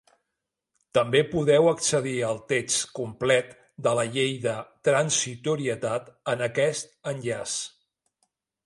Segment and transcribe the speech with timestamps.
[0.97, 3.53] També podeu accedir al text complet
[3.89, 4.57] de la llei de
[4.89, 7.59] transitorietat en aquest enllaç.